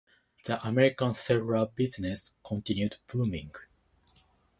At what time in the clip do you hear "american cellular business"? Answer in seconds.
0.67-2.33